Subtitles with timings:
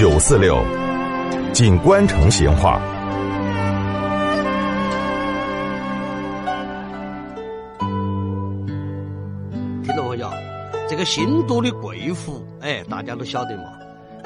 [0.00, 0.56] 九四六，
[1.52, 2.80] 锦官城闲话。
[9.84, 10.30] 听众朋友，
[10.88, 13.64] 这个新都的贵湖，哎，大家都晓得嘛，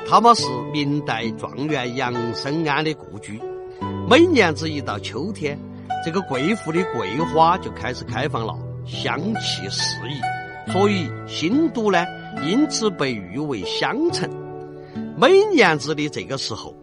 [0.08, 3.42] 它嘛是明代状元杨生安的故居。
[4.08, 5.58] 每年子一到秋天，
[6.04, 8.56] 这个贵湖的桂花就开始开放了，
[8.86, 12.06] 香气四溢，所以新都呢，
[12.44, 14.30] 因此被誉为香城。
[15.24, 16.74] 每年子的这个时候，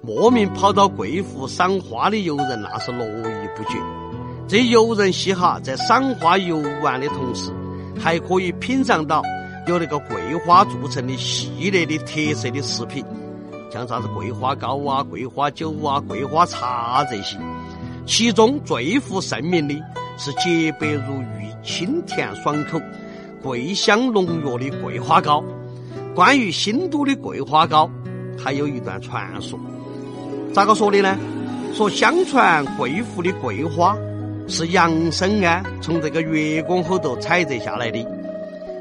[0.00, 3.76] 莫名跑到贵府赏花的游人那是络绎不绝。
[4.48, 7.52] 这游人稀哈，在赏花游玩的同时，
[8.00, 9.22] 还可以品尝到
[9.66, 13.04] 由那个桂花做成的系列的特色的食品，
[13.70, 17.36] 像啥子桂花糕啊、桂花酒啊、桂花茶这些。
[18.06, 19.74] 其中最负盛名的
[20.16, 22.80] 是洁白如玉、清甜爽口、
[23.42, 25.44] 桂香浓郁的桂花糕。
[26.14, 27.88] 关于新都的桂花糕，
[28.36, 29.58] 还有一段传说。
[30.52, 31.16] 咋个说的呢？
[31.72, 33.96] 说相传贵府的桂花
[34.48, 38.04] 是杨生安从这个月宫后头采摘下来的。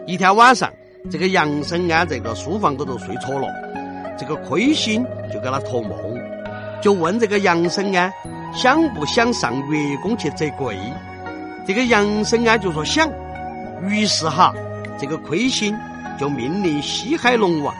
[0.07, 0.73] 一天晚上，
[1.11, 3.47] 这个杨生安在个书房里头睡着了，
[4.17, 5.91] 这个亏心就给他托梦，
[6.81, 8.11] 就问这个杨生安
[8.55, 10.75] 想不想上月宫去摘桂。
[11.67, 13.07] 这个杨生安就说想。
[13.87, 14.51] 于是哈，
[14.97, 15.77] 这个亏心。
[16.19, 17.73] 就命令西海龙王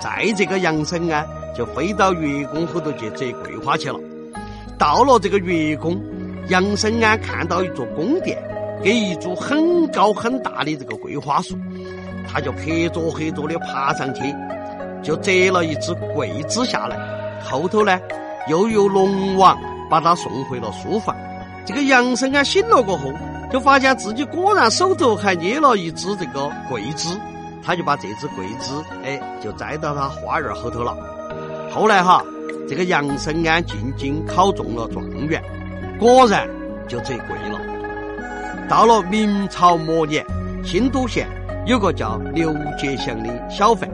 [0.00, 3.98] 载这个杨生安，就飞到月宫后头去摘桂花去了。
[4.78, 6.00] 到了这个月宫，
[6.48, 8.38] 杨生安看到一座宫殿，
[8.82, 11.58] 跟一株很高很大的这个桂花树，
[12.26, 14.22] 他就黑着黑着的爬上去，
[15.02, 16.96] 就摘了一只桂枝下来。
[17.42, 17.98] 后头呢，
[18.48, 19.58] 又由龙王
[19.90, 21.14] 把他送回了书房。
[21.66, 23.12] 这个杨生安醒了过后，
[23.52, 27.08] 就发现自己果然手头还捏了一只这个桂枝。
[27.62, 28.72] 他就把这只桂枝，
[29.04, 30.96] 哎，就栽到他花园后头了。
[31.70, 32.22] 后来哈，
[32.68, 35.42] 这个杨生安进京考中了状元，
[35.98, 36.48] 果然
[36.88, 37.60] 就摘桂了。
[38.68, 40.24] 到了明朝末年，
[40.64, 41.28] 新都县
[41.66, 43.88] 有个叫刘杰祥的小贩，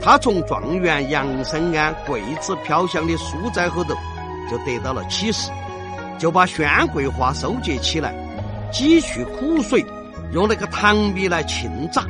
[0.00, 3.94] 他从状元杨生安桂枝飘香的书斋后头
[4.50, 5.50] 就得到了启示，
[6.18, 8.14] 就把鲜桂花收集起来，
[8.72, 9.84] 挤去苦水，
[10.32, 12.04] 用那个糖米来浸榨。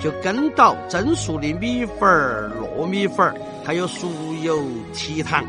[0.00, 4.08] 就跟到蒸熟的米粉儿、糯米粉儿，还有熟
[4.42, 5.44] 油、提糖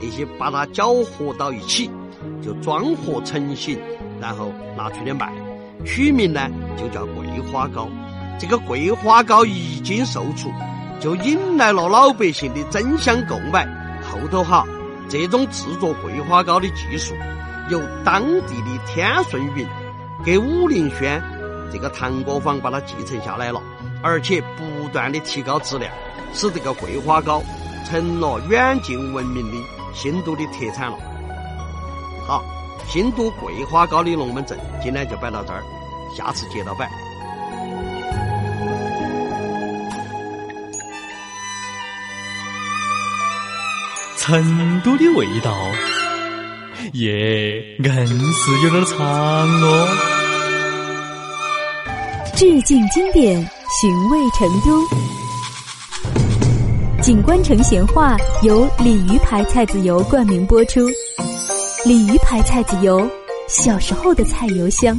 [0.00, 1.90] 那些，把它搅和到一起，
[2.42, 3.78] 就装盒成型，
[4.20, 5.32] 然后拿出来卖。
[5.84, 7.88] 取名呢就叫桂花糕。
[8.38, 10.50] 这个桂花糕一经售出，
[10.98, 13.66] 就引来了老百姓的争相购买。
[14.02, 14.66] 后头哈，
[15.08, 17.14] 这种制作桂花糕的技术，
[17.70, 19.64] 由当地的天顺云
[20.24, 21.22] 给武陵轩
[21.72, 23.62] 这个糖果坊把它继承下来了。
[24.02, 25.92] 而且不断的提高质量，
[26.34, 27.42] 使这个桂花糕
[27.88, 29.56] 成了远近闻名的
[29.94, 30.98] 新都的特产了。
[32.26, 32.42] 好，
[32.88, 35.62] 新都桂花糕的龙门阵今天就摆到这儿，
[36.16, 36.90] 下次接着摆。
[44.18, 45.52] 成都的味道，
[46.92, 49.88] 耶，硬是有点长哦。
[52.36, 53.61] 致敬经典。
[53.80, 54.86] 寻味成都，
[57.02, 60.80] 景观城闲话由鲤鱼牌菜籽油冠名播出。
[61.86, 63.08] 鲤鱼牌菜籽油，
[63.48, 64.94] 小时候的菜油香。